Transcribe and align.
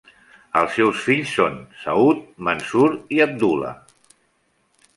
Els 0.61 0.71
seus 0.77 1.01
fills 1.09 1.33
són 1.39 1.59
Saood, 1.83 2.23
Mansoor 2.49 2.99
i 3.19 3.21
Abdulla. 3.27 3.77